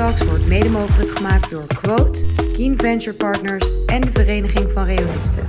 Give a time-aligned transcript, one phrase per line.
[0.00, 5.48] Talks wordt mede mogelijk gemaakt door Quote, Keen Venture Partners en de Vereniging van Realisten.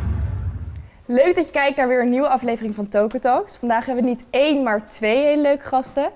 [1.05, 3.56] Leuk dat je kijkt naar weer een nieuwe aflevering van Token Talks.
[3.56, 6.10] Vandaag hebben we niet één, maar twee hele leuke gasten.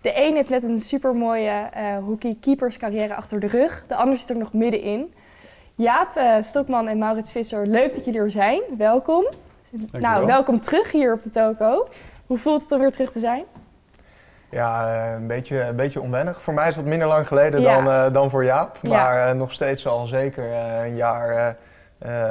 [0.00, 3.84] De een heeft net een supermooie uh, hockey keeperscarrière achter de rug.
[3.86, 5.14] De ander zit er nog middenin.
[5.74, 8.60] Jaap uh, Stokman en Maurits Visser, leuk dat jullie er zijn.
[8.78, 9.26] Welkom.
[9.90, 11.88] Nou, welkom terug hier op de Toko.
[12.26, 13.44] Hoe voelt het om weer terug te zijn?
[14.50, 16.42] Ja, eh, een beetje, een beetje onwennig.
[16.42, 18.78] Voor mij is dat minder lang geleden dan, uh, dan voor Jaap.
[18.88, 20.44] Maar uh, nog steeds al zeker
[20.84, 21.56] een jaar,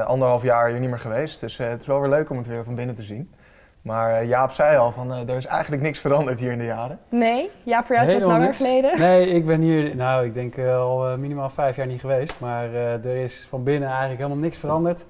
[0.06, 1.40] anderhalf jaar hier niet meer geweest.
[1.40, 3.34] Dus het is wel weer leuk om het weer van binnen te zien.
[3.82, 7.00] Maar Jaap zei al van er is eigenlijk niks veranderd hier in de jaren.
[7.10, 8.58] Nee, Jaap voor jou is het langer niks.
[8.58, 9.00] geleden.
[9.00, 12.40] Nee, ik ben hier, nou ik denk al minimaal vijf jaar niet geweest.
[12.40, 15.06] Maar er is van binnen eigenlijk helemaal niks veranderd.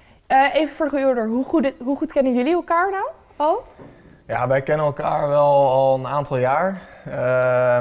[0.52, 3.64] even voor de goede orde, hoe goed, hoe goed kennen jullie elkaar nou al?
[4.30, 6.80] Ja, wij kennen elkaar wel al een aantal jaar.
[7.08, 7.78] Uh,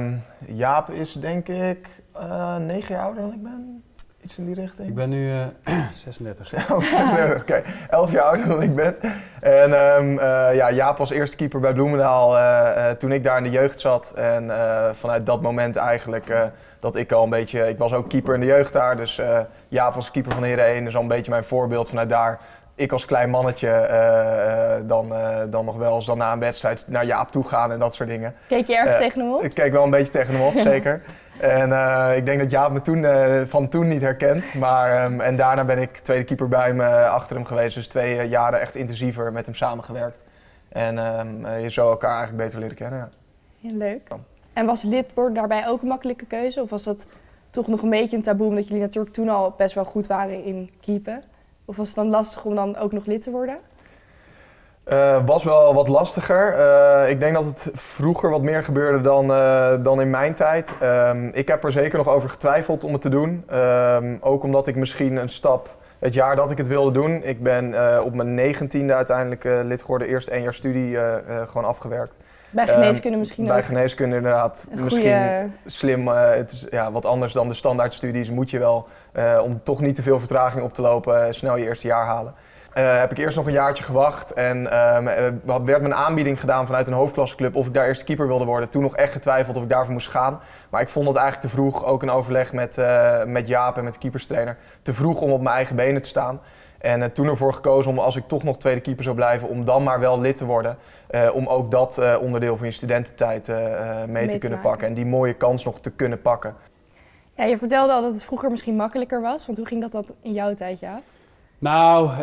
[0.47, 3.83] Jaap is denk ik uh, negen jaar ouder dan ik ben.
[4.21, 4.87] Iets in die richting.
[4.87, 6.53] Ik ben nu uh, 36.
[6.71, 7.63] Oké, okay.
[7.89, 8.95] elf jaar ouder dan ik ben.
[9.41, 10.19] En um, uh,
[10.55, 14.13] ja, Jaap was eerste keeper bij Bloemendaal toen ik daar in de jeugd zat.
[14.15, 14.51] En
[14.95, 17.69] vanuit dat moment eigenlijk dat ik al een beetje...
[17.69, 18.97] Ik was ook keeper in de jeugd daar.
[18.97, 19.21] Dus
[19.67, 20.83] Jaap was keeper van Heren 1.
[20.85, 22.39] Dus al een beetje mijn voorbeeld vanuit daar
[22.79, 26.85] ik als klein mannetje uh, dan, uh, dan nog wel eens dan na een wedstrijd
[26.87, 28.35] naar Jaap toe gaan en dat soort dingen.
[28.47, 29.43] Keek je erg tegen hem op?
[29.43, 31.01] Ik keek wel een beetje tegen hem op, zeker.
[31.39, 31.71] En
[32.15, 33.05] ik denk dat Jaap me toen,
[33.49, 34.53] van toen niet herkent.
[34.53, 37.75] Maar, um, en daarna ben ik tweede keeper bij hem achter hem geweest.
[37.75, 40.23] Dus twee jaren echt intensiever met hem samengewerkt.
[40.69, 42.99] En um, je zou elkaar eigenlijk beter leren kennen.
[42.99, 43.09] Ja.
[43.69, 44.07] ja leuk.
[44.53, 46.61] En was lid worden daarbij ook een makkelijke keuze?
[46.61, 47.07] Of was dat
[47.49, 50.43] toch nog een beetje een taboe, omdat jullie natuurlijk toen al best wel goed waren
[50.43, 51.23] in keepen?
[51.69, 53.57] Of was het dan lastig om dan ook nog lid te worden?
[54.91, 56.57] Uh, was wel wat lastiger.
[56.57, 60.71] Uh, ik denk dat het vroeger wat meer gebeurde dan, uh, dan in mijn tijd.
[60.83, 63.45] Um, ik heb er zeker nog over getwijfeld om het te doen.
[63.53, 67.23] Um, ook omdat ik misschien een stap, het jaar dat ik het wilde doen.
[67.23, 67.73] Ik ben
[68.03, 70.07] op mijn negentiende uiteindelijk lid geworden.
[70.07, 70.97] Eerst één jaar studie
[71.47, 72.17] gewoon afgewerkt.
[72.49, 73.63] Bij geneeskunde um, misschien Bij ook.
[73.65, 74.67] geneeskunde inderdaad.
[74.71, 76.07] Misschien slim.
[76.07, 78.29] het is ja, wat anders dan de standaardstudies.
[78.29, 81.55] Moet je wel uh, om toch niet te veel vertraging op te lopen, uh, snel
[81.55, 82.33] je eerste jaar halen.
[82.77, 85.03] Uh, heb ik eerst nog een jaartje gewacht en ehm,
[85.63, 88.69] werd me een aanbieding gedaan vanuit een hoofdklasseclub of ik daar eerst keeper wilde worden.
[88.69, 90.39] Toen nog echt getwijfeld of ik daarvoor moest gaan.
[90.69, 92.77] Maar ik vond het eigenlijk te vroeg, ook een overleg met,
[93.25, 96.41] met Jaap en met de keeperstrainer, te vroeg om op mijn eigen benen te staan.
[96.77, 99.83] En toen ervoor gekozen om als ik toch nog tweede keeper zou blijven, om dan
[99.83, 100.77] maar wel lid te worden.
[101.33, 105.33] om ook dat onderdeel van je studententijd mee, mee, te kunnen pakken en die mooie
[105.33, 106.55] kans nog te kunnen pakken.
[107.39, 109.45] Ja, je vertelde al dat het vroeger misschien makkelijker was.
[109.45, 111.01] Want hoe ging dat dan in jouw tijd, ja?
[111.59, 112.19] Nou, uh,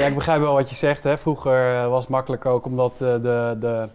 [0.00, 1.04] ja, ik begrijp wel wat je zegt.
[1.04, 1.18] Hè.
[1.18, 3.88] Vroeger eh, was het makkelijker ook omdat uh, de, de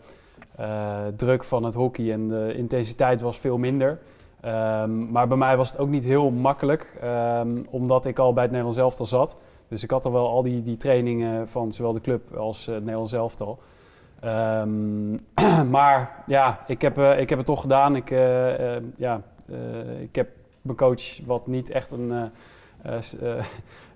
[1.15, 3.99] druk van het hockey en de intensiteit was veel minder.
[4.45, 8.43] Um, maar bij mij was het ook niet heel makkelijk, um, omdat ik al bij
[8.43, 9.35] het Nederlands elftal zat.
[9.67, 12.79] Dus ik had al wel al die, die trainingen van zowel de club als het
[12.79, 13.59] Nederlands elftal.
[14.25, 15.25] Um,
[15.69, 17.95] maar ja, ik heb, ik heb het toch gedaan.
[17.95, 18.09] Ik,
[18.97, 19.21] ja,
[19.99, 20.27] ik heb
[20.61, 22.31] mijn coach, wat niet echt een,
[22.85, 22.93] uh,
[23.23, 23.43] uh,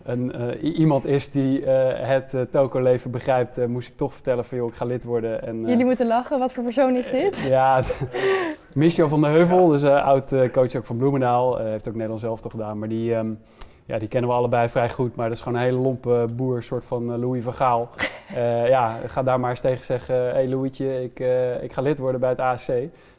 [0.04, 4.86] een iemand is die het toko-leven begrijpt, moest ik toch vertellen van joh, ik ga
[4.86, 5.44] lid worden.
[5.44, 7.48] En, Jullie moeten lachen, wat voor persoon is dit?
[7.48, 7.84] ja,
[8.74, 12.52] Michel van der Heuvel, dus oud coach ook van Bloemendaal, heeft ook Nederlands zelf toch
[12.52, 13.16] gedaan, maar die...
[13.16, 13.40] Um,
[13.86, 16.64] ja, die kennen we allebei vrij goed, maar dat is gewoon een hele lompe boer,
[16.64, 17.90] soort van Louis van Gaal.
[18.32, 21.82] Uh, ja, ga daar maar eens tegen zeggen, hé hey Louietje, ik, uh, ik ga
[21.82, 22.72] lid worden bij het ASC.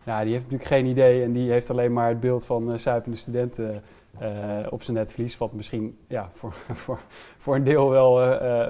[0.05, 2.77] Nou, die heeft natuurlijk geen idee en die heeft alleen maar het beeld van uh,
[2.77, 3.83] zuipende studenten
[4.71, 5.39] op zijn netvlies.
[5.39, 6.99] Wat misschien ja, voor, voor,
[7.39, 8.15] voor een deel wel,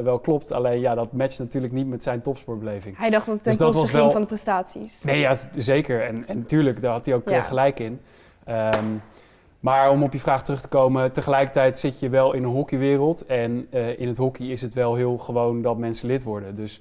[0.02, 0.52] wel klopt.
[0.52, 2.98] Alleen ja, dat matcht natuurlijk niet met zijn topsportbeleving.
[2.98, 4.10] Hij dacht dat het ten dus koste ging wel...
[4.10, 5.02] van de prestaties.
[5.02, 6.02] Nee, ja, zeker.
[6.02, 7.40] En, en tuurlijk, daar had hij ook ja.
[7.40, 8.00] gelijk in.
[8.48, 9.02] Um,
[9.64, 13.26] maar om op je vraag terug te komen, tegelijkertijd zit je wel in een hockeywereld.
[13.26, 16.56] En in het hockey is het wel heel gewoon dat mensen lid worden.
[16.56, 16.80] Dus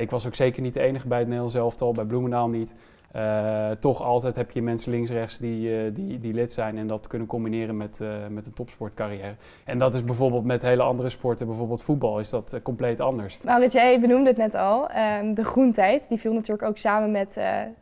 [0.00, 2.74] ik was ook zeker niet de enige bij het Nederlands elftal, bij Bloemendaal niet.
[3.16, 7.06] Uh, toch altijd heb je mensen links-rechts die, uh, die, die lid zijn en dat
[7.06, 9.34] kunnen combineren met, met een topsportcarrière.
[9.64, 13.38] En dat is bijvoorbeeld met hele andere sporten, bijvoorbeeld voetbal, is dat compleet anders.
[13.42, 17.32] Maurits, jij benoemde het net al, um, de groentijd, die viel natuurlijk ook samen met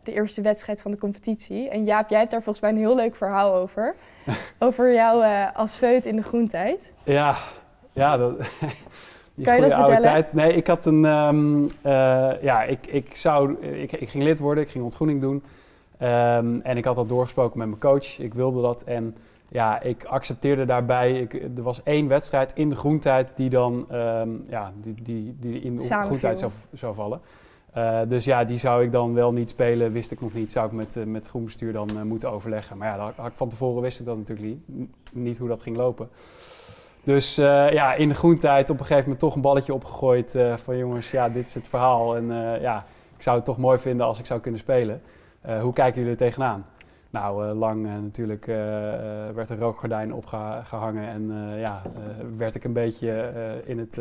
[0.03, 1.69] de eerste wedstrijd van de competitie.
[1.69, 3.94] En Jaap, jij hebt daar volgens mij een heel leuk verhaal over.
[4.59, 5.25] over jou
[5.55, 6.93] als feut in de groentijd.
[7.05, 7.37] Ja,
[7.93, 8.38] ja dat...
[9.43, 10.00] kan je dat vertellen?
[10.00, 10.32] Tijd.
[10.32, 11.05] Nee, ik had een.
[11.05, 11.69] Um, uh,
[12.43, 15.43] ja, ik, ik, zou, ik, ik ging lid worden, ik ging ontgroening doen.
[16.03, 18.19] Um, en ik had dat doorgesproken met mijn coach.
[18.19, 18.82] Ik wilde dat.
[18.82, 19.17] En
[19.49, 21.21] ja, ik accepteerde daarbij.
[21.21, 23.87] Ik, er was één wedstrijd in de groentijd die dan.
[23.93, 27.21] Um, ja, die, die, die in de groentijd zou, zou vallen.
[28.09, 30.53] dus ja, die zou ik dan wel niet spelen, wist ik nog niet.
[30.53, 32.79] Zou ik met, uh, met groenbestuur dan moeten overleggen.
[32.79, 35.76] Maar ja, had ik van tevoren wist ik dat natuurlijk niet, niet hoe dat ging
[35.76, 36.09] lopen.
[37.05, 41.11] Dus ja, in de groentijd op een gegeven moment toch een balletje opgegooid van jongens,
[41.11, 42.17] ja, dit is het verhaal.
[42.17, 42.26] En
[42.61, 42.85] ja,
[43.17, 45.02] ik zou het toch mooi vinden als ik zou kunnen spelen.
[45.61, 46.67] hoe kijken jullie er tegenaan?
[47.11, 48.47] Nou, lang natuurlijk
[49.35, 51.82] werd een rookgordijn opgehangen en ja,
[52.37, 53.32] werd ik een beetje
[53.64, 53.99] in het...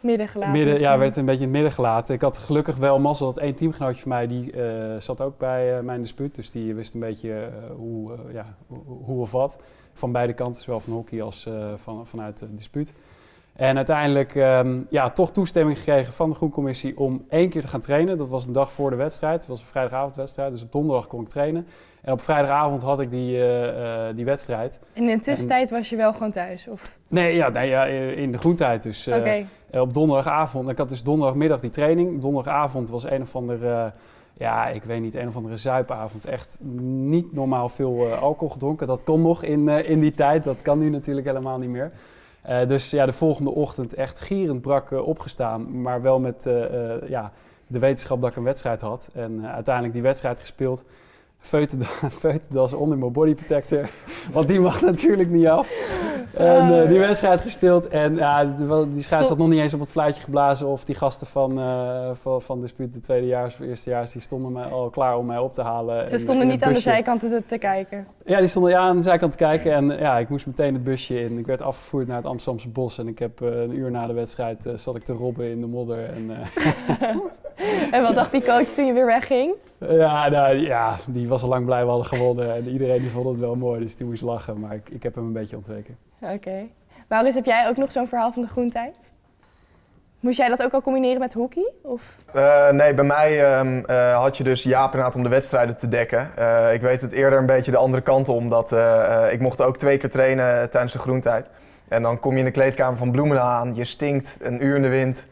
[0.00, 0.52] midden gelaten.
[0.52, 2.14] Midden, ja, werd een beetje in het midden gelaten.
[2.14, 4.52] Ik had gelukkig wel mazzel dat één teamgenootje van mij, die
[4.98, 6.34] zat ook bij mijn dispuut.
[6.34, 8.46] Dus die wist een beetje hoe, ja,
[9.04, 9.58] hoe of wat.
[9.92, 12.92] Van beide kanten, zowel van hockey als van, vanuit het dispuut.
[13.52, 17.80] En uiteindelijk um, ja, toch toestemming gekregen van de Groencommissie om één keer te gaan
[17.80, 18.18] trainen.
[18.18, 19.40] Dat was een dag voor de wedstrijd.
[19.40, 21.66] Het was een vrijdagavondwedstrijd, dus op donderdag kon ik trainen.
[22.02, 24.80] En op vrijdagavond had ik die, uh, uh, die wedstrijd.
[24.92, 26.68] En in de tussentijd was je wel gewoon thuis?
[26.68, 26.98] Of?
[27.08, 28.82] Nee, ja, nee, ja in de groentijd.
[28.82, 29.46] Dus uh, okay.
[29.70, 30.68] op donderdagavond.
[30.68, 32.20] Ik had dus donderdagmiddag die training.
[32.20, 33.92] Donderdagavond was een of andere,
[34.34, 36.24] ja, ik weet niet, een of andere zuipavond.
[36.24, 38.86] Echt niet normaal veel alcohol gedronken.
[38.86, 40.44] Dat kon nog in, in die tijd.
[40.44, 41.92] Dat kan nu natuurlijk helemaal niet meer.
[42.48, 46.42] Uh, dus ja, de volgende ochtend echt gierend brak opgestaan, maar wel met
[47.08, 47.32] ja,
[47.66, 49.10] de wetenschap dat ik een wedstrijd had.
[49.12, 50.84] En uiteindelijk die wedstrijd gespeeld.
[52.10, 53.88] Feutendas onder mijn body protector,
[54.32, 55.70] want die mag natuurlijk niet af.
[56.36, 60.22] En die wedstrijd gespeeld en ja, die scheids had nog niet eens op het fluitje
[60.22, 61.60] geblazen of die gasten van,
[62.16, 65.52] van, van Dispuut, de tweedejaars of eerstejaars, die stonden mij al klaar om mij op
[65.52, 66.08] te halen.
[66.08, 68.06] Ze stonden niet aan de zijkant te, te kijken?
[68.24, 69.72] Ja, die stonden ja, aan de zijkant te kijken.
[69.72, 71.38] En ja, ik moest meteen het busje in.
[71.38, 72.98] Ik werd afgevoerd naar het Amsterdamse bos.
[72.98, 75.66] En ik heb uh, een uur na de wedstrijd zat ik te robben in de
[75.66, 76.10] modder.
[76.10, 76.30] En,
[77.96, 79.54] en wat dacht die coach toen je weer wegging?
[79.88, 82.54] Ja, nou, ja, die was al lang blij we hadden gewonnen.
[82.54, 84.60] En iedereen die vond het wel mooi, dus die moest lachen.
[84.60, 85.96] Maar ik, ik heb hem een beetje ontweken.
[86.20, 86.32] Oké.
[86.32, 86.70] Okay.
[87.08, 89.10] Maurits, heb jij ook nog zo'n verhaal van de groentijd?
[90.20, 91.72] Moest jij dat ook al combineren met hockey?
[91.82, 92.16] Of?
[92.34, 95.88] Uh, nee, bij mij um, uh, had je dus Jaap inderdaad om de wedstrijden te
[95.88, 96.30] dekken.
[96.38, 98.48] Uh, ik weet het eerder een beetje de andere kant om.
[98.48, 98.74] Dat,
[99.30, 101.50] ik mocht ook twee keer trainen tijdens de groentijd.
[101.88, 103.74] En dan kom je in de kleedkamer van Bloemendaal aan.
[103.74, 105.26] Je stinkt, een uur in de wind.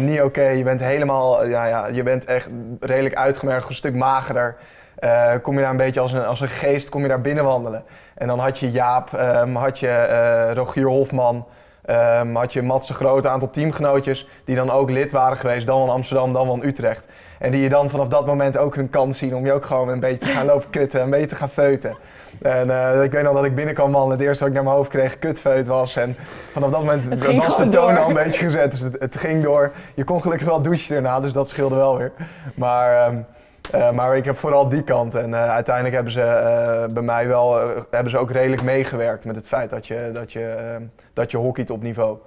[0.00, 2.48] Niet oké, je bent helemaal, ja, ja, je bent echt
[2.80, 4.56] redelijk uitgemergeld, een stuk magerder.
[5.42, 7.84] kom je daar een beetje als een, als een geest, kom je daar binnen wandelen.
[8.14, 11.46] En dan had je Jaap, um, had je Rogier Hofman...
[11.90, 15.94] Um, had je Matse grote aantal teamgenootjes die dan ook lid waren geweest, dan van
[15.94, 17.06] Amsterdam, dan van Utrecht.
[17.38, 19.88] En die je dan vanaf dat moment ook hun kans zien om je ook gewoon
[19.88, 21.96] een beetje te gaan lopen kutten, een beetje te gaan feuten.
[22.42, 24.76] En uh, ik weet nog dat ik binnenkwam man, het eerste wat ik naar mijn
[24.76, 25.96] hoofd kreeg kutfeut was.
[25.96, 26.16] En
[26.52, 29.72] vanaf dat moment was de toon al een beetje gezet, dus het, het, ging door.
[29.94, 32.12] Je kon gelukkig wel douchen erna, dus dat scheelde wel weer.
[32.54, 33.08] Maar...
[33.08, 33.26] Um,
[33.74, 35.14] uh, maar ik heb vooral die kant.
[35.14, 37.58] En uh, uiteindelijk hebben ze uh, bij mij wel
[37.90, 40.76] hebben ze ook redelijk meegewerkt met het feit dat je, dat je,
[41.12, 42.18] dat je hockeyt op niveau.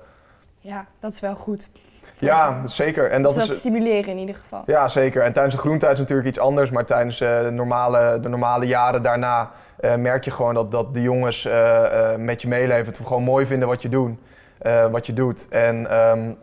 [0.59, 1.69] Ja, dat is wel goed.
[2.17, 3.11] Ja, zeker.
[3.11, 4.63] En dat, dat is stimuleren in ieder geval.
[4.65, 5.21] Ja, zeker.
[5.21, 6.69] En tijdens de groentijd is natuurlijk iets anders.
[6.69, 9.51] Maar tijdens de, normale, de normale jaren daarna
[9.97, 11.49] merk je gewoon dat, dat de jongens
[12.17, 12.85] met je meeleven.
[12.85, 14.17] Het gewoon mooi vinden wat je doet.
[14.65, 15.87] Uh, wat je doet en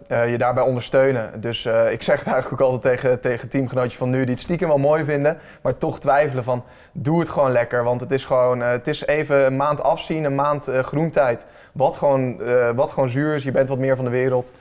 [0.09, 1.41] uh, je daarbij ondersteunen.
[1.41, 4.69] Dus ik zeg het eigenlijk ook altijd tegen, tegen teamgenootjes van nu die het stiekem
[4.69, 7.85] wel mooi vinden, maar toch twijfelen van doe het gewoon lekker.
[7.85, 11.47] Want het is gewoon, het is even een maand afzien, een maand groentijd.
[11.73, 12.41] Wat gewoon,
[12.75, 14.53] wat gewoon zuur is, je bent wat meer van de wereld.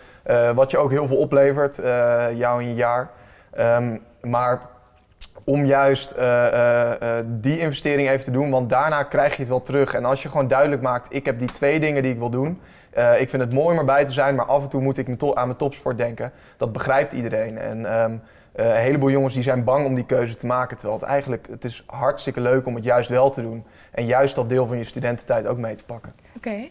[0.56, 1.76] wat je ook heel veel oplevert,
[2.34, 3.10] jou in je jaar.
[3.60, 4.62] Um, maar
[5.44, 6.16] om juist
[7.26, 9.94] die investering even te doen, want daarna krijg je het wel terug.
[9.94, 12.60] En als je gewoon duidelijk maakt, ik heb die twee dingen die ik wil doen
[13.20, 15.48] ik vind het mooi om erbij te zijn, maar af en toe moet ik aan
[15.48, 16.32] mijn topsport denken.
[16.58, 17.58] Dat begrijpt iedereen.
[17.58, 18.06] En uh,
[18.54, 20.78] een heleboel jongens die zijn bang om die keuze te maken.
[20.78, 23.64] Terwijl het eigenlijk het is hartstikke leuk om het juist wel te doen.
[23.92, 26.14] En juist dat deel van je studententijd ook mee te pakken.
[26.36, 26.68] Oké.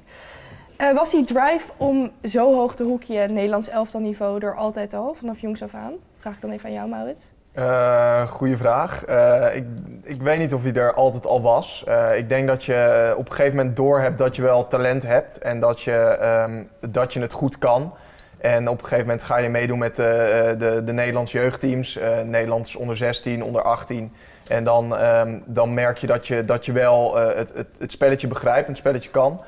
[0.95, 5.41] Was die drive om zo hoog te hoekje Nederlands elftal niveau er altijd al, vanaf
[5.41, 5.93] jongs af aan?
[6.19, 7.33] Vraag ik dan even aan jou, Maurits.
[7.61, 9.09] Uh, goeie vraag.
[9.09, 9.65] Uh, ik,
[10.03, 11.85] ik weet niet of hij er altijd al was.
[11.89, 15.39] Uh, ik denk dat je op een gegeven moment doorhebt dat je wel talent hebt
[15.39, 17.95] en dat je, um, dat je het goed kan.
[18.39, 22.77] En op een gegeven moment ga je meedoen met de, de, de Nederlandse jeugdteams, Nederlands
[22.77, 24.13] onder 16, onder 18.
[24.49, 28.27] En dan, um, dan merk je dat je, dat je wel het, het, het spelletje
[28.27, 29.41] begrijpt en het spelletje kan.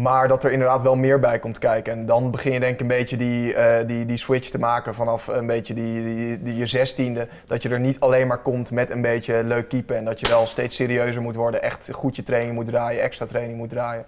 [0.00, 1.92] Maar dat er inderdaad wel meer bij komt kijken.
[1.92, 4.94] En dan begin je denk ik een beetje die, uh, die, die switch te maken
[4.94, 7.28] vanaf een beetje die, die, je zestiende.
[7.46, 9.96] Dat je er niet alleen maar komt met een beetje leuk keepen.
[9.96, 11.62] En dat je wel steeds serieuzer moet worden.
[11.62, 14.04] Echt goed je training moet draaien, extra training moet draaien.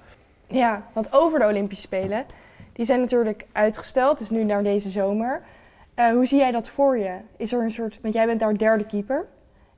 [0.46, 2.24] Ja, want over de Olympische Spelen.
[2.72, 5.42] Die zijn natuurlijk uitgesteld, dus nu naar deze zomer.
[5.96, 7.16] Uh, hoe zie jij dat voor je?
[7.36, 9.26] Is er een soort, want jij bent daar derde keeper.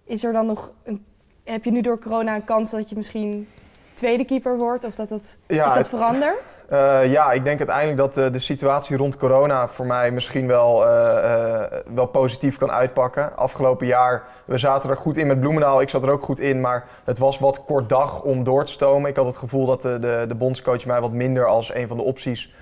[0.05, 1.05] Is er dan nog een,
[1.45, 3.49] heb je nu door corona een kans dat je misschien
[3.95, 4.85] tweede keeper wordt?
[4.85, 6.65] Of dat het, ja, is dat veranderd?
[6.73, 10.87] Uh, ja, ik denk uiteindelijk dat de, de, situatie rond corona voor mij misschien wel,
[10.87, 11.63] uh,
[11.95, 13.37] wel positief kan uitpakken.
[13.37, 15.81] Afgelopen jaar, we zaten er goed in met Bloemendaal.
[15.81, 18.73] Ik zat er ook goed in, maar het was wat kort dag om door te
[18.73, 19.11] stomen.
[19.11, 21.97] Ik had het gevoel dat de, de, de bondscoach mij wat minder als een van
[21.97, 22.55] de opties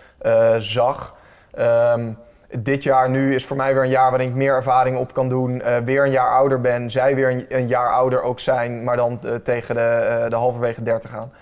[0.58, 1.16] zag.
[1.58, 2.18] Um,
[2.58, 5.28] dit jaar nu is voor mij weer een jaar waarin ik meer ervaring op kan
[5.28, 5.56] doen.
[5.56, 6.90] Uh, weer een jaar ouder ben.
[6.90, 10.82] Zij weer een, jaar ouder ook zijn, maar dan uh, tegen de, uh, de halverwege
[10.82, 11.32] 30 gaan.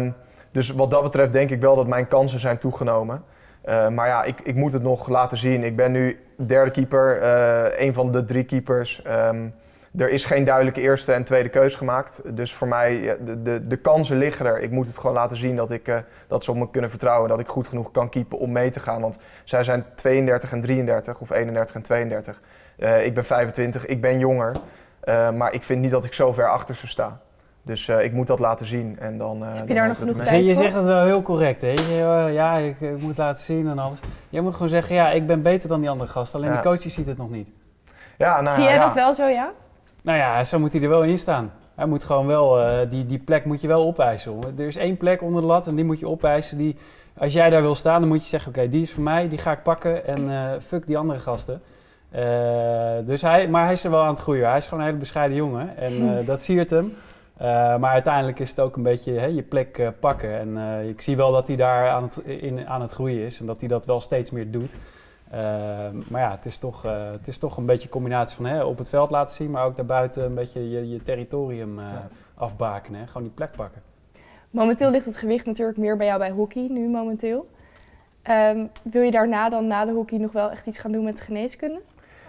[0.00, 0.14] Um,
[0.52, 3.24] dus wat dat betreft denk ik wel dat mijn kansen zijn toegenomen.
[3.66, 5.64] maar ja, ik, ik moet het nog laten zien.
[5.64, 7.22] Ik ben nu derde keeper,
[7.80, 9.02] een van de drie keepers.
[9.06, 9.54] Um,
[9.98, 12.22] er is geen duidelijke eerste en tweede keus gemaakt.
[12.24, 14.60] Dus voor mij, de, de, de kansen liggen er.
[14.60, 17.28] Ik moet het gewoon laten zien dat, ik, uh, dat ze op me kunnen vertrouwen.
[17.28, 19.00] Dat ik goed genoeg kan keepen om mee te gaan.
[19.00, 22.40] Want zij zijn 32 en 33 of 31 en 32.
[22.78, 24.52] Uh, ik ben 25, ik ben jonger.
[25.04, 27.20] Uh, maar ik vind niet dat ik zo ver achter ze sta.
[27.62, 28.98] Dus ik moet dat laten zien.
[28.98, 30.38] En dan, Heb je daar nog genoeg tijd voor?
[30.38, 31.60] Je zegt het wel heel correct.
[31.60, 31.74] Hè?
[32.28, 34.00] ja, ik, ik, moet laten zien en alles.
[34.28, 36.34] Jij moet gewoon zeggen, ja, ik ben beter dan die andere gast.
[36.34, 36.56] Alleen ja.
[36.56, 37.48] de coach ziet het nog niet.
[38.18, 38.84] Ja, nou, Zie jij ja.
[38.84, 39.52] dat wel zo, ja?
[40.02, 41.52] Nou ja, zo moet hij er wel in staan.
[41.74, 44.40] Hij moet gewoon wel, uh, die, die plek moet je wel opeisen.
[44.58, 46.58] Er is één plek onder de lat en die moet je opeisen.
[46.58, 46.76] Die,
[47.18, 49.38] als jij daar wil staan, dan moet je zeggen, oké, die is voor mij, die
[49.38, 51.62] ga ik pakken en uh, fuck die andere gasten.
[52.14, 52.20] Uh,
[53.06, 54.48] dus hij, maar hij is er wel aan het groeien.
[54.48, 55.92] Hij is gewoon een hele bescheiden jongen en
[56.26, 56.92] dat siert hem.
[57.80, 60.38] maar uiteindelijk is het ook een beetje hè, je plek pakken.
[60.38, 63.46] En ik zie wel dat hij daar aan het, in, aan het groeien is en
[63.46, 64.74] dat hij dat wel steeds meer doet.
[65.34, 65.40] Uh,
[66.08, 68.64] maar ja, het is, toch, uh, het is toch een beetje een combinatie van hè,
[68.64, 72.08] op het veld laten zien, maar ook daarbuiten een beetje je, je territorium uh, ja.
[72.34, 73.06] afbakenen.
[73.06, 73.82] Gewoon die plek pakken.
[74.50, 77.48] Momenteel ligt het gewicht natuurlijk meer bij jou bij hockey, nu momenteel.
[78.30, 81.20] Um, wil je daarna dan na de hockey nog wel echt iets gaan doen met
[81.20, 81.80] geneeskunde?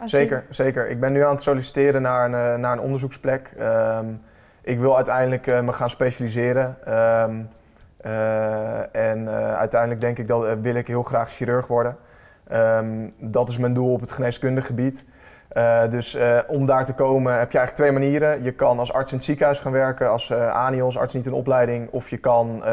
[0.05, 0.53] zeker, je...
[0.53, 0.89] zeker.
[0.89, 3.53] Ik ben nu aan het solliciteren naar een, naar een onderzoeksplek.
[3.59, 4.21] Um,
[4.61, 6.77] ik wil uiteindelijk me gaan specialiseren.
[7.29, 7.49] Um,
[8.91, 11.97] en uiteindelijk denk ik dat wil ik heel graag chirurg worden.
[12.53, 15.05] Um, dat is mijn doel op het geneeskundig gebied.
[15.53, 18.43] Uh, dus uh, om daar te komen heb je eigenlijk twee manieren.
[18.43, 21.33] Je kan als arts in het ziekenhuis gaan werken, als uh, ANIOS, arts niet in
[21.33, 21.89] opleiding.
[21.91, 22.63] Of je kan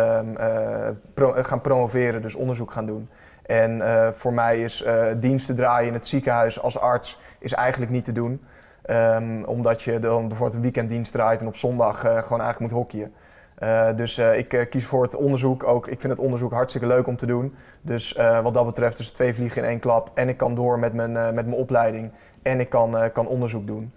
[1.14, 3.09] pro gaan promoveren, dus onderzoek gaan doen.
[3.42, 3.83] En
[4.14, 4.85] voor mij is
[5.16, 8.45] diensten draaien in het ziekenhuis als arts is eigenlijk niet te doen.
[8.90, 13.14] Um, omdat je dan bijvoorbeeld een weekenddienst draait en op zondag gewoon eigenlijk moet hockeyen.
[13.63, 15.87] Uh, dus uh, ik uh, kies voor het onderzoek ook.
[15.87, 17.55] Ik vind het onderzoek hartstikke leuk om te doen.
[17.83, 20.11] Dus wat dat betreft is het twee vliegen in één klap.
[20.15, 22.11] En ik kan door met mijn, met mijn opleiding.
[22.43, 23.93] En ik kan, kan onderzoek doen.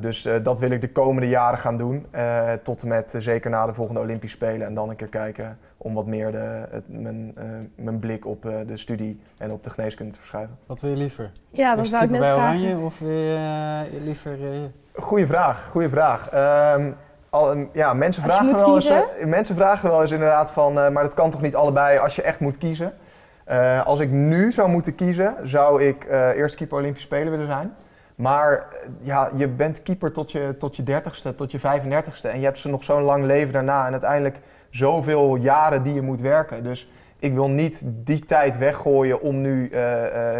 [0.00, 2.06] dus dat wil ik de komende jaren gaan doen.
[2.62, 4.66] tot en met zeker na de volgende Olympische Spelen.
[4.66, 7.34] En dan een keer kijken om wat meer de, het, mijn,
[7.74, 10.58] mijn blik op de studie en op de geneeskunde te verschuiven.
[10.66, 11.30] Wat wil je liever?
[11.50, 12.60] Ja, dat zou ik net bij vragen.
[12.60, 14.38] Oranje of wil je liever...
[14.94, 16.28] Goeie vraag, goeie vraag.
[16.28, 16.90] Ehm,
[17.30, 21.02] al, ja, mensen vragen, wel eens, uh, mensen vragen wel eens inderdaad van, uh, maar
[21.02, 22.92] dat kan toch niet allebei als je echt moet kiezen.
[23.48, 27.74] Uh, als ik nu zou moeten kiezen, zou ik eerst keeper Olympische Spelen willen zijn.
[28.14, 28.66] Maar
[29.00, 32.30] ja, je bent keeper tot je, tot je 30ste, tot je 35ste.
[32.30, 33.86] En je hebt ze nog zo'n lang leven daarna.
[33.86, 34.40] En uiteindelijk
[34.70, 36.64] zoveel jaren die je moet werken.
[36.64, 39.68] Dus ik wil niet die tijd weggooien om nu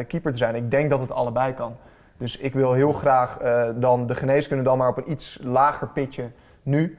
[0.09, 0.55] keeper te zijn.
[0.55, 1.76] Ik denk dat het allebei kan.
[2.16, 3.38] Dus ik wil heel graag
[3.75, 6.31] dan de geneeskunde dan maar op een iets lager pitje
[6.66, 6.99] nu.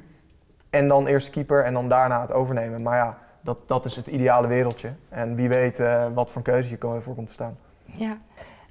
[0.69, 2.81] En dan eerst keeper en dan daarna het overnemen.
[2.81, 4.93] Maar ja, dat, dat is het ideale wereldje.
[5.09, 7.57] En wie weet uh, wat voor keuze je voor komt te staan.
[7.83, 8.17] Ja.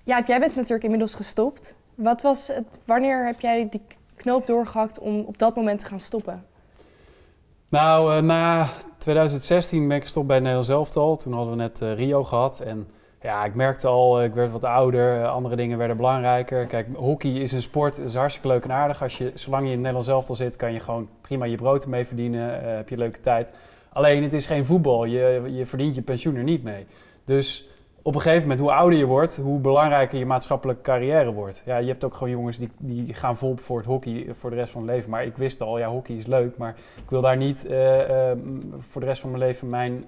[0.04, 1.76] ja, jij bent natuurlijk inmiddels gestopt.
[1.94, 3.82] Wat was het, wanneer heb jij die
[4.16, 6.44] knoop doorgehakt om op dat moment te gaan stoppen?
[7.68, 11.16] Nou, uh, na 2016 ben ik gestopt bij het Nederlands elftal.
[11.16, 12.88] Toen hadden we net uh, Rio gehad en
[13.20, 16.66] ja, ik merkte al, ik werd wat ouder, eh, andere dingen werden belangrijker.
[16.66, 19.02] Kijk, hockey is een sport, is hartstikke leuk en aardig.
[19.02, 21.82] Als je, zolang je in het Nederlands elftal zit, kan je gewoon prima je brood
[21.82, 23.52] ermee verdienen, uh, heb je leuke tijd.
[23.92, 26.87] Alleen, het is geen voetbal, je, je verdient je pensioen er niet mee.
[27.25, 27.68] Dus
[28.02, 31.62] op een gegeven moment, hoe ouder je wordt, hoe belangrijker je maatschappelijke carrière wordt.
[31.66, 34.56] Ja, je hebt ook gewoon jongens die, die gaan vol voor het hockey voor de
[34.56, 35.11] rest van hun leven.
[35.11, 37.66] Maar ik wist al, ja, hockey is leuk, maar ik wil daar niet
[38.78, 40.04] voor de rest van mijn leven mijn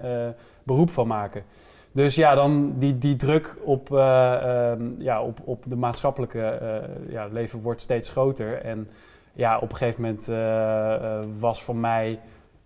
[0.63, 1.43] beroep van maken.
[1.91, 7.11] Dus ja, dan die, die druk op, uh, um, ja, op, op de maatschappelijke uh,
[7.11, 8.61] ja, leven wordt steeds groter.
[8.61, 8.89] En
[9.33, 12.19] ja, op een gegeven moment uh, was voor mij,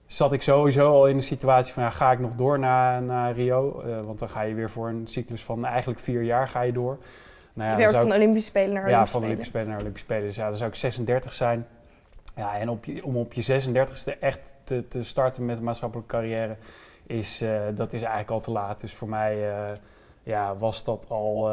[0.05, 3.33] zat ik sowieso al in de situatie van ja, ga ik nog door naar, naar
[3.33, 3.81] Rio?
[4.05, 6.97] want dan ga je weer voor een cyclus van eigenlijk vier jaar ga je door.
[7.53, 10.27] Nou ja, weer van Olympische Spelen naar Olympische Ja, van Olympische Spelen naar Olympische Spelen.
[10.27, 11.67] Dus ja, dan zou ik 36 zijn.
[12.35, 16.15] Ja, en op je, om op je 36e echt te, te starten met een maatschappelijke
[16.15, 16.55] carrière
[17.05, 18.81] is, uh, dat is eigenlijk al te laat.
[18.81, 19.75] Dus voor mij uh,
[20.23, 21.49] ja, was dat al,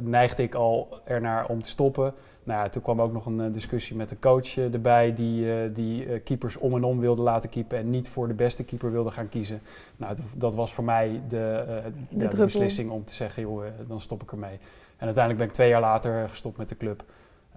[0.00, 2.14] neigde ik al ernaar om te stoppen.
[2.44, 6.56] Nou ja, toen kwam ook nog een discussie met de coach erbij die, die keepers
[6.56, 9.60] om en om wilde laten keepen en niet voor de beste keeper wilde gaan kiezen.
[9.96, 11.64] Nou, dat was voor mij de,
[12.08, 14.58] de, de beslissing om te zeggen, joh, dan stop ik ermee.
[14.96, 17.04] En uiteindelijk ben ik twee jaar later gestopt met de club.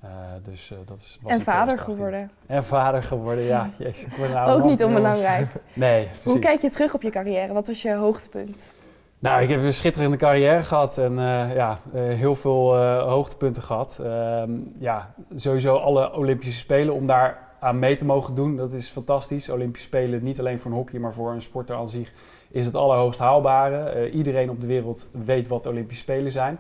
[0.04, 0.10] Uh,
[0.44, 2.32] dus, uh, dat is, was en vader geworden.
[2.46, 3.70] En vader geworden, ja.
[3.78, 5.48] Jezus, ik nou Ook niet onbelangrijk.
[5.74, 7.54] nee, Hoe kijk je terug op je carrière?
[7.54, 8.72] Wat was je hoogtepunt?
[9.20, 14.00] Nou, ik heb een schitterende carrière gehad en uh, ja, heel veel hoogtepunten gehad.
[14.04, 18.90] Ehm, ja, sowieso alle Olympische Spelen om daar aan mee te mogen doen, dat is
[18.90, 19.50] fantastisch.
[19.50, 22.14] Olympische Spelen, niet alleen voor een hockey, maar voor een sporter aan zich,
[22.50, 24.12] is het allerhoogst haalbare.
[24.12, 26.60] iedereen op de wereld weet wat Olympische Spelen zijn.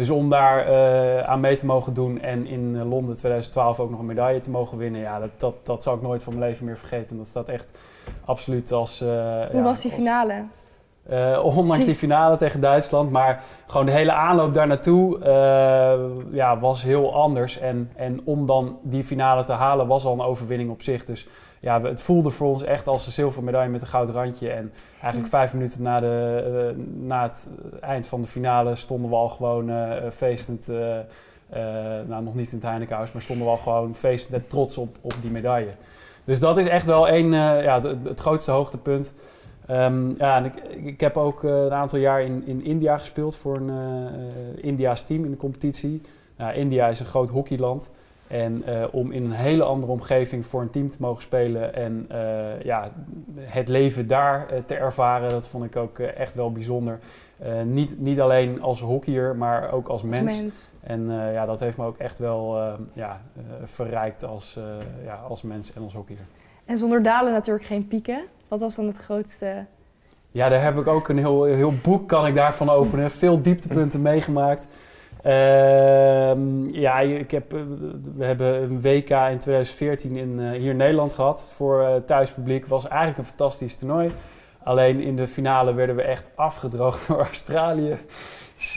[0.00, 3.90] Dus om daar uh, aan mee te mogen doen en in eh, Londen 2012 ook
[3.90, 6.50] nog een medaille te mogen winnen, ja, dat, dat, dat zal ik nooit van mijn
[6.50, 7.16] leven meer vergeten.
[7.16, 7.70] Dat staat echt
[8.24, 9.02] absoluut als.
[9.02, 10.44] Uh, Hoe ja, was die finale?
[11.10, 13.10] Uh, ondanks die finale tegen Duitsland.
[13.10, 15.18] Maar gewoon de hele aanloop daar naartoe
[16.30, 17.58] ja, was heel anders.
[17.58, 21.04] En, en om dan die finale te halen was al een overwinning op zich.
[21.04, 21.28] Dus
[21.60, 24.50] ja, het voelde voor ons echt als een zilveren medaille met een goud randje.
[24.50, 27.48] En eigenlijk vijf minuten na, de, uh, na het
[27.80, 30.68] eind van de finale stonden we al gewoon uh, feestend.
[30.68, 30.96] Uh,
[32.06, 35.14] nou, nog niet in het Heinekenhuis, maar stonden we al gewoon feestend trots op, op
[35.20, 35.70] die medaille.
[36.24, 39.12] Dus dat is echt wel een, ja, het, het, grootste hoogtepunt.
[39.70, 43.56] Um, ja, en ik, ik heb ook een aantal jaar in, in India gespeeld voor
[43.56, 43.70] een
[44.56, 46.02] India's team in de competitie.
[46.54, 47.90] India is een groot hockeyland.
[48.30, 52.06] En uh, om in een hele andere omgeving voor een team te mogen spelen en
[52.12, 52.88] uh, ja,
[53.40, 56.98] het leven daar uh, te ervaren, dat vond ik ook echt wel bijzonder.
[57.64, 60.32] niet, niet alleen als hockeyer, maar ook als mens.
[60.32, 60.70] Als mens.
[60.80, 62.58] En ja, dat heeft me ook echt wel
[62.92, 63.20] ja,
[63.64, 64.58] verrijkt als,
[65.04, 66.20] ja, als mens en als hockeyer.
[66.64, 68.20] En zonder dalen natuurlijk geen pieken.
[68.48, 69.64] Wat was dan het grootste?
[70.30, 73.10] Ja, daar heb ik ook een heel, heel boek kan ik daarvan openen.
[73.10, 74.66] Veel dieptepunten meegemaakt.
[75.26, 77.60] Uh, ja, ik heb, eh,
[78.16, 82.66] we hebben een WK in 2014 in, uh, hier in Nederland gehad voor uh, thuispubliek.
[82.66, 84.10] was eigenlijk een fantastisch toernooi.
[84.62, 87.98] Alleen in de finale werden we echt afgedroogd door Australië.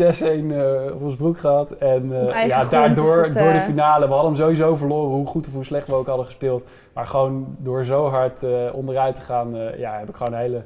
[0.01, 1.71] 6-1 op ons broek gehad.
[1.71, 2.11] En
[2.47, 5.87] ja, daardoor, door de finale, we hadden hem sowieso verloren, hoe goed of hoe slecht
[5.87, 6.63] we ook hadden gespeeld.
[6.93, 10.63] Maar gewoon door zo hard onderuit te gaan, ja, heb ik gewoon een hele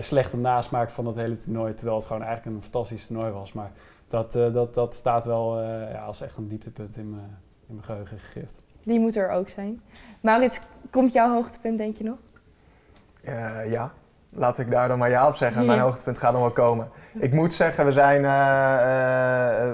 [0.00, 1.74] slechte nasmaak van dat hele toernooi.
[1.74, 3.52] Terwijl het gewoon eigenlijk een fantastisch toernooi was.
[3.52, 3.70] Maar
[4.14, 7.74] dat, uh, dat, dat staat wel uh, ja, als echt een dieptepunt in mijn, in
[7.74, 8.60] mijn geheugen gegrift.
[8.82, 9.80] Die moet er ook zijn.
[10.20, 12.16] Maurits, komt jouw hoogtepunt denk je nog?
[13.22, 13.92] Uh, ja,
[14.30, 15.60] laat ik daar dan maar ja op zeggen.
[15.60, 15.66] Ja.
[15.66, 16.88] Mijn hoogtepunt gaat nog wel komen.
[17.18, 18.22] Ik moet zeggen, we zijn,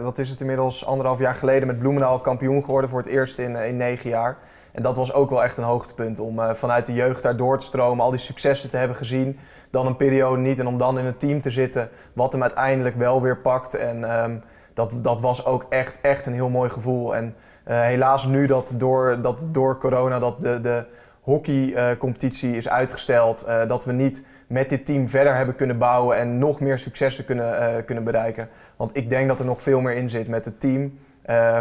[0.03, 3.57] wat is het inmiddels, anderhalf jaar geleden met Bloemendaal kampioen geworden voor het eerst in,
[3.57, 4.37] in negen jaar.
[4.73, 7.67] En dat was ook wel echt een hoogtepunt om vanuit de jeugd daar door te
[7.67, 9.39] stromen, al die successen te hebben gezien
[9.71, 10.59] dan een periode niet.
[10.59, 13.75] En om dan in een team te zitten wat hem uiteindelijk wel weer pakt.
[13.75, 14.43] En um,
[14.75, 17.17] dat, dat was ook echt, echt een heel mooi gevoel.
[17.17, 17.35] En
[17.69, 20.85] uh, helaas nu dat door, dat door corona dat de, de
[21.21, 23.45] hockeycompetitie uh, is uitgesteld.
[23.49, 27.25] Uh, dat we niet met dit team verder hebben kunnen bouwen en nog meer successen
[27.25, 28.49] kunnen, kunnen bereiken.
[28.77, 30.99] Want ik denk dat er nog veel meer in zit met het team.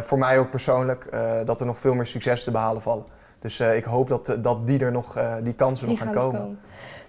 [0.02, 1.06] voor mij ook persoonlijk,
[1.46, 3.04] dat er nog veel meer succes te behalen vallen.
[3.40, 6.40] Dus ik hoop dat, dat die, er nog, die kansen die nog gaan, komen.
[6.40, 6.60] komen.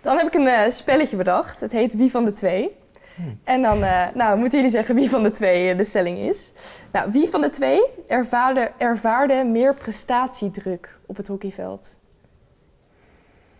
[0.00, 1.60] Dan heb ik een uh, spelletje bedacht.
[1.60, 2.76] Het heet Wie van de Twee.
[3.16, 3.40] Hmm.
[3.44, 6.52] En dan uh, nou, moeten jullie zeggen wie van de twee uh, de stelling is.
[6.92, 11.98] Nou, wie van de twee ervaarde, ervaarde meer prestatiedruk op het hockeyveld?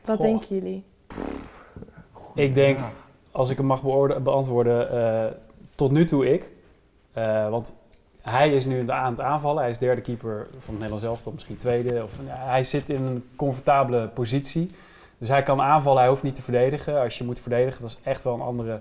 [0.04, 0.26] Wat Goh.
[0.26, 0.84] denken jullie?
[2.34, 2.78] Ik denk,
[3.30, 3.82] als ik hem mag
[4.22, 5.36] beantwoorden,
[5.74, 6.50] tot nu toe ik.
[7.50, 7.76] want
[8.30, 9.60] hij is nu aan het aanvallen.
[9.62, 12.02] Hij is derde keeper van het Nederlands elftal, misschien tweede.
[12.02, 14.70] Of, hij zit in een comfortabele positie.
[15.18, 17.00] Dus hij kan aanvallen, hij hoeft niet te verdedigen.
[17.00, 18.80] Als je moet verdedigen, dat is echt wel een andere,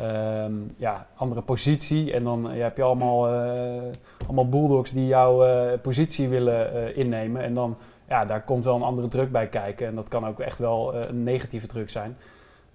[0.00, 0.44] uh,
[0.76, 2.12] ja, andere positie.
[2.12, 3.82] En dan ja, heb je allemaal, uh,
[4.26, 7.42] allemaal bulldogs die jouw uh, positie willen uh, innemen.
[7.42, 7.76] En dan,
[8.08, 9.86] ja, daar komt wel een andere druk bij kijken.
[9.86, 12.16] En dat kan ook echt wel een negatieve druk zijn.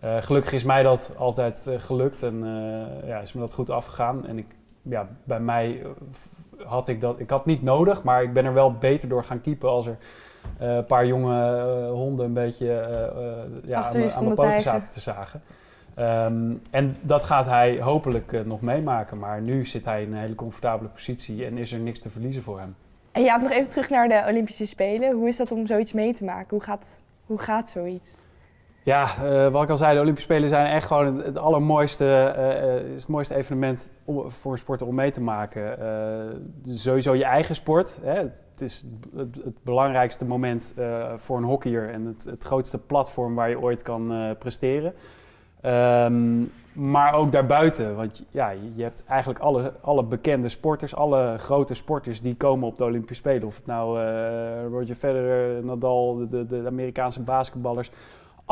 [0.02, 2.46] gelukkig is mij dat altijd gelukt en
[3.06, 4.28] ja, is me dat goed afgegaan.
[4.28, 4.46] En ik,
[4.82, 5.86] ja, bij mij
[6.64, 9.42] had ik dat, ik had niet nodig, maar ik ben er wel beter door gaan
[9.42, 9.98] keepen als er
[10.62, 14.90] uh, een paar jonge uh, honden een beetje uh, ja, aan, aan de poten zaten
[14.90, 15.42] te zagen.
[16.00, 19.20] Um, en dat gaat hij hopelijk nog meemaken.
[19.20, 22.42] Maar nu zit hij in een hele comfortabele positie en is er niks te verliezen
[22.42, 22.76] voor hem.
[23.12, 25.14] En ja, nog even terug naar de Olympische Spelen.
[25.14, 26.48] Hoe is dat om zoiets mee te maken?
[26.50, 28.16] Hoe gaat, hoe gaat zoiets?
[28.84, 32.94] Ja, uh, wat ik al zei, de Olympische Spelen zijn echt gewoon het, allermooiste, uh,
[32.94, 35.78] is het mooiste evenement om, voor een sporter om mee te maken.
[36.66, 38.00] Uh, sowieso je eigen sport.
[38.02, 38.14] Hè.
[38.14, 40.74] Het is het, het belangrijkste moment
[41.16, 44.94] voor een hockeyer en het, grootste platform waar je ooit kan presteren.
[45.62, 51.74] Ehm, maar ook daarbuiten, want ja, je hebt eigenlijk alle, alle bekende sporters, alle grote
[51.74, 53.48] sporters die komen op de Olympische Spelen.
[53.48, 54.00] Of het nou
[54.72, 57.92] Roger Federer, Nadal, de, de, Amerikaanse basketballers.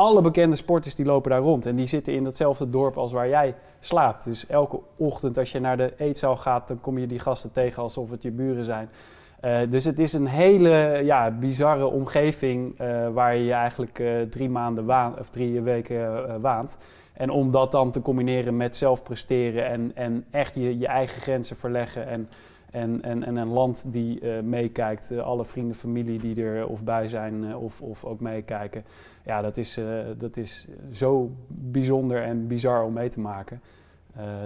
[0.00, 3.28] Alle bekende sporters die lopen daar rond en die zitten in datzelfde dorp als waar
[3.28, 4.24] jij slaapt.
[4.24, 7.82] Dus elke ochtend als je naar de eetzaal gaat, dan kom je die gasten tegen
[7.82, 8.88] alsof het je buren zijn.
[9.44, 14.50] Uh, dus het is een hele ja, bizarre omgeving uh, waar je eigenlijk uh, drie
[14.50, 16.76] maanden waan, of drie weken waant.
[17.12, 21.20] En om dat dan te combineren met zelf presteren en, en echt je, je eigen
[21.20, 22.06] grenzen verleggen.
[22.06, 22.28] En,
[22.70, 26.84] en, en, en een land die uh, meekijkt, uh, alle vrienden, familie die er of
[26.84, 28.84] bij zijn uh, of, of ook meekijken.
[29.24, 29.78] Ja, dat is,
[30.18, 33.60] dat is zo bijzonder en bizar om mee te maken.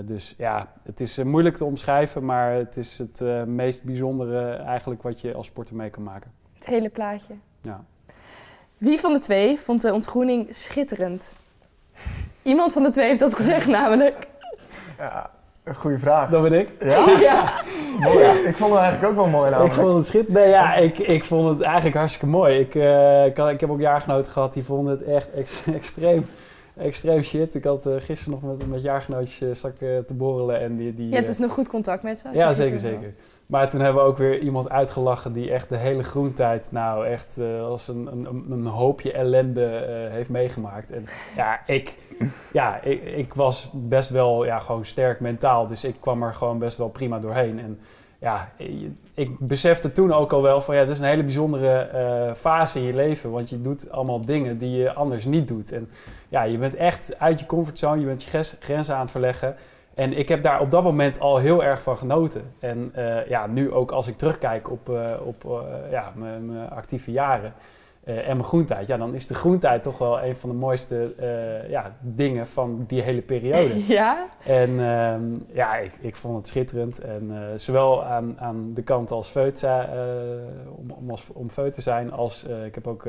[0.04, 5.20] dus ja, het is moeilijk te omschrijven, maar het is het meest bijzondere eigenlijk wat
[5.20, 6.30] je als sporter mee kan maken.
[6.54, 7.34] Het hele plaatje.
[7.60, 7.84] Ja.
[8.78, 11.32] Wie van de twee vond de ontgroening schitterend?
[12.42, 14.26] Iemand van de twee heeft dat gezegd namelijk.
[14.98, 15.30] Ja,
[15.62, 16.30] een goede vraag.
[16.30, 16.68] Dat ben ik.
[16.80, 17.18] Ja?
[17.20, 17.52] ja.
[17.98, 18.18] mooi.
[18.18, 18.33] Ja.
[18.33, 19.74] Ik vond het eigenlijk ook wel mooi namelijk.
[19.74, 20.44] Ik vond het schitterend.
[20.44, 22.59] Nee, ja, ik, ik vond het eigenlijk hartstikke mooi.
[22.59, 26.26] Ik, uh, ik, had, ik heb ook jaargenoten gehad die vonden het echt ex, extreem,
[26.76, 27.54] extreem shit.
[27.54, 30.61] Ik had uh, gisteren nog met, met jaargenootjes uh, stak, te borrelen.
[30.61, 32.28] En die, die, Je hebt dus nog goed contact met ze?
[32.33, 33.14] Ja, zeker, zeker.
[33.46, 37.37] Maar toen hebben we ook weer iemand uitgelachen die echt de hele groentijd nou echt
[37.38, 40.90] uh, als een, een, een, hoopje ellende uh, heeft meegemaakt.
[40.90, 41.04] En
[41.37, 41.94] ja, ik,
[42.53, 46.59] ja ik, ik, was best wel ja, gewoon sterk mentaal, dus ik kwam er gewoon
[46.59, 47.59] best wel prima doorheen.
[47.59, 47.79] En
[48.18, 48.48] ja,
[49.14, 52.79] ik besefte toen ook al wel van ja, dit is een hele bijzondere uh, fase
[52.79, 55.72] in je leven, want je doet allemaal dingen die je anders niet doet.
[55.72, 55.90] En
[56.29, 59.57] ja, je bent echt uit je comfortzone, je bent je grenzen aan het verleggen.
[59.94, 62.42] En ik heb daar op dat moment al heel erg van genoten.
[62.59, 67.53] En uh, ja, nu ook als ik terugkijk op, uh, op ja, mijn actieve jaren
[68.04, 71.14] en mijn groentijd, ja, dan is de groentijd toch wel een van de mooiste
[71.68, 73.86] ja, dingen van die hele periode.
[73.94, 74.26] Ja?
[74.44, 76.98] En ehm, ja, ik, ik vond het schitterend.
[77.00, 79.66] En zowel aan, aan de kant als feut,
[80.76, 83.08] om, om, als, om feut te zijn, als ik heb ook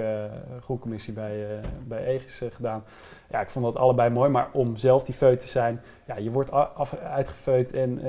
[0.62, 1.46] groepcommissie bij,
[1.88, 2.84] bij Egis gedaan
[3.30, 4.30] ja, ik vond dat allebei mooi.
[4.30, 8.02] Maar om zelf die feut te zijn, ja, je wordt af, uitgefeut en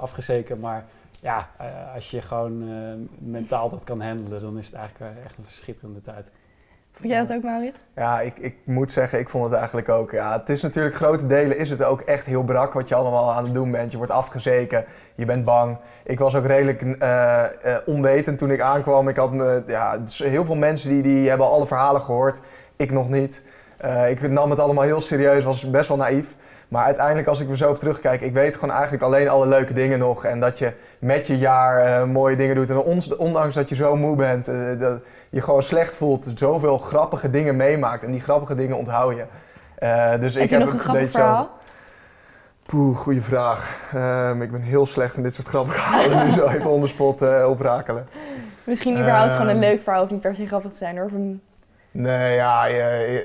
[0.00, 0.60] afgezeken.
[0.60, 0.84] Maar
[1.20, 5.38] ja, uh, als je gewoon uh, mentaal dat kan handelen, dan is het eigenlijk echt
[5.38, 6.30] een verschitterende tijd.
[6.92, 7.76] Vond jij dat ook, Marit?
[7.94, 10.10] Ja, ik, ik moet zeggen, ik vond het eigenlijk ook.
[10.10, 13.32] Ja, het is natuurlijk grote delen is het ook echt heel brak wat je allemaal
[13.32, 13.90] aan het doen bent.
[13.90, 15.76] Je wordt afgezeken, je bent bang.
[16.04, 19.08] Ik was ook redelijk uh, uh, onwetend toen ik aankwam.
[19.08, 22.40] Ik had me, ja, dus heel veel mensen die, die hebben alle verhalen gehoord.
[22.76, 23.42] Ik nog niet.
[23.84, 26.36] Uh, ik nam het allemaal heel serieus, was best wel naïef.
[26.68, 29.72] Maar uiteindelijk, als ik er zo op terugkijk, ik weet gewoon eigenlijk alleen alle leuke
[29.72, 30.24] dingen nog.
[30.24, 32.70] En dat je met je jaar uh, mooie dingen doet.
[32.70, 32.78] En
[33.18, 35.00] ondanks dat je zo moe bent, uh, dat
[35.30, 38.02] je gewoon slecht voelt, zoveel grappige dingen meemaakt.
[38.02, 39.24] En die grappige dingen onthoud je.
[40.20, 41.50] dus heb ik je heb nog een grappig verhaal?
[42.62, 43.92] Poeh, goede vraag.
[43.94, 46.26] Um, ik ben heel slecht in dit soort grappige verhalen.
[46.26, 48.08] nu zo even onder spot oprakelen.
[48.64, 51.06] Misschien überhaupt gewoon een leuk verhaal, of niet per se grappig te zijn hoor.
[51.06, 51.42] Of een
[51.90, 52.66] Nee, ja,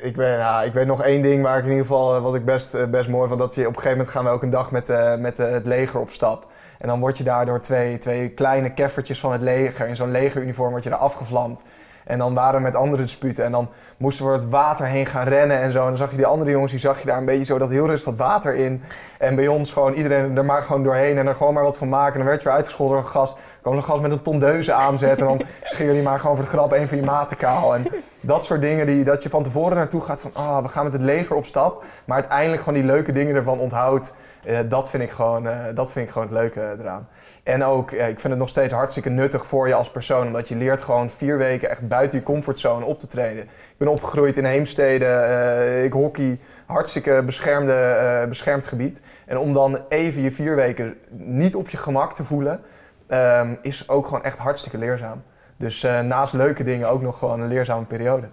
[0.02, 2.46] ik, ben, ja, ik weet nog één ding waar ik in ieder geval, wat ik
[2.46, 3.40] best, best mooi vond.
[3.40, 5.66] Dat je op een gegeven moment gaan we ook een dag met, uh, met het
[5.66, 6.52] leger op stap.
[6.80, 10.12] En dan word je daar door twee, twee kleine keffertjes van het leger, in zo'n
[10.12, 11.62] legeruniform, word je daar afgevlamd.
[12.04, 15.28] En dan waren we met andere disputen en dan moesten we het water heen gaan
[15.28, 15.80] rennen en zo.
[15.80, 17.70] En dan zag je die andere jongens, die zag je daar een beetje zo dat
[17.70, 18.84] heel rustig dat water in.
[19.20, 21.90] En bij ons gewoon iedereen er maar gewoon doorheen en er gewoon maar wat van
[21.90, 22.14] maken.
[22.14, 24.74] En dan werd je weer uitgescholden door een gast kwam zo'n gast met een tondeuze
[24.74, 27.76] aanzetten en dan scheer je maar gewoon voor de grap een van je maten kaal.
[27.76, 27.86] En
[28.22, 30.94] dat soort dingen die, dat je van tevoren naartoe gaat van, ah, we gaan met
[30.94, 31.84] het leger op stap.
[32.06, 34.14] Maar uiteindelijk gewoon die leuke dingen ervan onthoudt.
[34.48, 37.08] Uh, dat, vind ik gewoon, uh, dat vind ik gewoon het leuke eraan.
[37.44, 40.28] En ook, uh, ik vind het nog steeds hartstikke nuttig voor je als persoon.
[40.28, 43.44] Omdat je leert gewoon vier weken echt buiten je comfortzone op te treden.
[43.44, 49.00] Ik ben opgegroeid in Heemstede, ik hockey, hartstikke beschermde, beschermd gebied.
[49.26, 52.62] En om dan even je vier weken niet op je gemak te voelen
[53.08, 55.24] um, is ook gewoon echt hartstikke leerzaam.
[55.58, 58.28] Dus uh, naast leuke dingen ook nog gewoon een leerzame periode.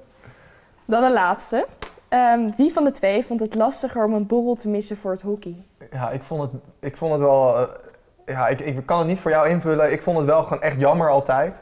[0.84, 1.66] Dan de laatste.
[2.08, 5.22] Um, wie van de twee vond het lastiger om een borrel te missen voor het
[5.22, 5.56] hockey?
[5.92, 7.60] Ja, ik vond het, ik vond het wel...
[7.60, 7.66] Uh,
[8.26, 9.92] ja, ik, ik kan het niet voor jou invullen.
[9.92, 11.60] Ik vond het wel gewoon echt jammer altijd.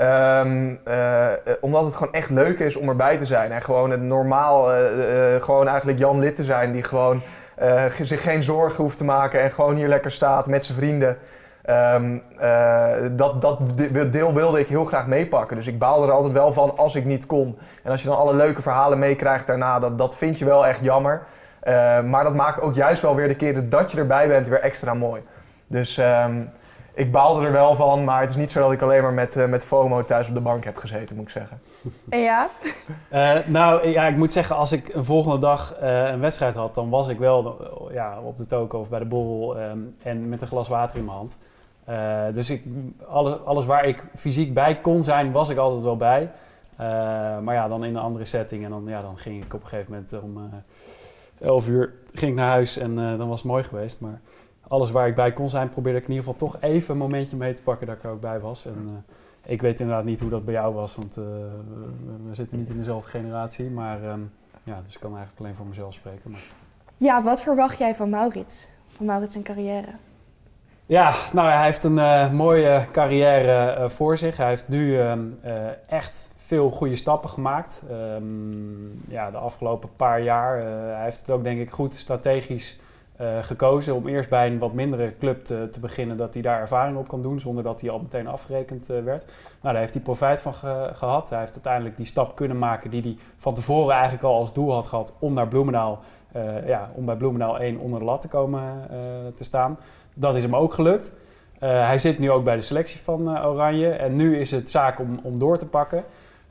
[0.00, 1.28] Um, uh,
[1.60, 3.52] omdat het gewoon echt leuk is om erbij te zijn.
[3.52, 4.68] En gewoon het normaal,
[5.40, 6.72] gewoon eigenlijk Jan Lid te zijn.
[6.72, 7.20] Die gewoon
[8.02, 11.18] zich geen zorgen hoeft te maken en gewoon hier lekker staat met zijn vrienden.
[11.70, 13.60] Um, uh, dat, dat
[14.12, 15.56] deel wilde ik heel graag meepakken.
[15.56, 17.58] Dus ik baalde er altijd wel van als ik niet kon.
[17.82, 20.80] En als je dan alle leuke verhalen meekrijgt daarna, dat, dat vind je wel echt
[20.80, 21.22] jammer.
[21.64, 24.60] Uh, maar dat maakt ook juist wel weer de keren dat je erbij bent weer
[24.60, 25.22] extra mooi.
[25.66, 26.50] Dus um,
[26.94, 29.48] ik baalde er wel van, maar het is niet zo dat ik alleen maar met,
[29.48, 31.60] met FOMO thuis op de bank heb gezeten, moet ik zeggen.
[32.08, 32.48] En ja?
[33.46, 37.08] nou, ja, ik moet zeggen, als ik een volgende dag een wedstrijd had, dan was
[37.08, 37.58] ik wel
[37.92, 41.04] ja, op de toko of bij de borrel ehm, en met een glas water in
[41.04, 41.38] mijn hand.
[42.34, 42.64] dus ik,
[43.08, 46.30] alles, alles waar ik fysiek bij kon zijn, was ik altijd wel bij.
[47.42, 49.68] maar ja, dan in een andere setting en dan, ja, dan ging ik op een
[49.68, 50.50] gegeven moment om
[51.42, 54.00] 11 uur ging ik naar huis en uh, dan was het mooi geweest.
[54.00, 54.20] Maar
[54.72, 57.36] alles waar ik bij kon zijn, probeerde ik in ieder geval toch even een momentje
[57.36, 58.66] mee te pakken dat ik er ook bij was.
[58.66, 61.24] En uh, ik weet inderdaad niet hoe dat bij jou was, want uh,
[62.28, 63.70] we zitten niet in dezelfde generatie.
[63.70, 64.32] Maar um,
[64.62, 66.30] ja, dus ik kan eigenlijk alleen voor mezelf spreken.
[66.30, 66.40] Maar...
[66.96, 68.68] Ja, wat verwacht jij van Maurits?
[68.86, 69.88] Van Maurits zijn carrière?
[70.86, 74.36] Ja, nou hij heeft een mooie carrière voor zich.
[74.36, 75.12] Hij heeft nu uh,
[75.88, 77.82] echt veel goede stappen gemaakt.
[77.90, 80.58] Um, ja, de afgelopen paar jaar.
[80.58, 82.80] Uh, hij heeft het ook denk ik goed strategisch
[83.40, 86.96] gekozen om eerst bij een wat mindere club te, te, beginnen, dat hij daar ervaring
[86.96, 89.24] op kan doen, zonder dat hij al meteen afgerekend uh, werd.
[89.24, 91.30] Nou, daar heeft hij profijt van ge gehad.
[91.30, 94.72] Hij heeft uiteindelijk die stap kunnen maken die hij van tevoren eigenlijk al als doel
[94.72, 96.00] had gehad om naar Bloemendaal,
[96.66, 98.62] ja, om bij Bloemendaal 1 onder de lat te komen
[99.34, 99.78] te staan.
[100.14, 101.12] Dat is hem ook gelukt.
[101.58, 105.20] hij zit nu ook bij de selectie van Oranje en nu is het zaak om,
[105.22, 106.04] om door te pakken.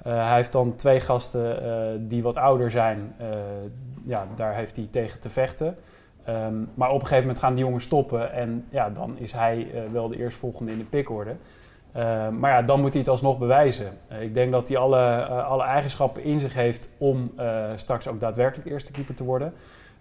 [0.03, 3.15] Hij heeft dan twee gasten die wat ouder zijn.
[4.03, 5.77] Ja, daar heeft hij tegen te vechten.
[6.31, 8.33] Um, maar op een gegeven moment gaan die jongens stoppen.
[8.33, 11.35] En ja, dan is hij wel de eerstvolgende in de pickorde.
[12.39, 13.97] maar ja, dan moet hij het alsnog bewijzen.
[14.19, 17.31] ik denk dat hij alle, alle eigenschappen in zich heeft om
[17.75, 19.53] straks ook daadwerkelijk eerste keeper te worden.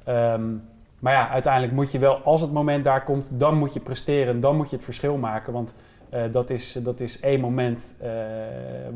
[0.09, 0.63] Um,
[1.01, 4.41] maar ja, uiteindelijk moet je wel, als het moment daar komt, dan moet je presteren.
[4.41, 5.53] Dan moet je het verschil maken.
[5.53, 5.75] Want
[6.15, 8.09] uh, dat, is, dat is één moment uh,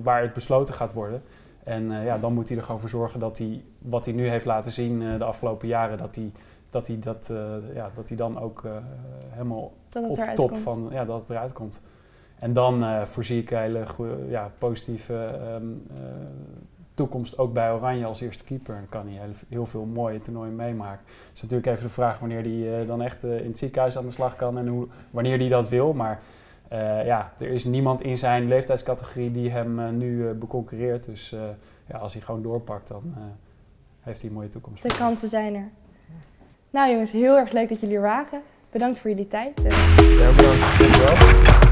[0.03, 1.23] waar het besloten gaat worden.
[1.65, 4.29] En uh, ja, dan moet hij er gewoon voor zorgen dat hij wat hij nu
[4.29, 6.33] heeft laten zien de afgelopen jaren, dat hij
[6.75, 7.31] dat, hij dat,
[7.75, 8.65] ja, dat hij dan ook
[9.31, 10.61] helemaal dat op top komt.
[10.61, 11.83] van ja, dat het eruit komt.
[12.39, 13.85] En dan voorzie ik een hele
[14.29, 15.87] ja, positieve um,
[16.95, 18.75] toekomst ook bij Oranje als eerste keeper.
[18.75, 21.05] Dan kan hij heel, heel veel mooie toernooien meemaken.
[21.07, 24.11] Het is natuurlijk even de vraag wanneer hij dan echt in het ziekenhuis aan de
[24.11, 25.93] slag kan en hoe, wanneer hij dat wil.
[25.93, 26.21] Maar
[26.73, 31.05] uh, ja, er is niemand in zijn leeftijdscategorie die hem nu beconcurreert.
[31.05, 31.35] Dus
[31.87, 33.15] ja, als hij gewoon doorpakt, dan
[34.01, 34.83] heeft hij een mooie toekomst.
[34.83, 35.69] De kansen zijn er.
[36.75, 38.43] Nou jongens, heel erg leuk dat jullie er waren.
[38.71, 39.63] Bedankt voor jullie tijd.
[39.63, 41.64] Ja.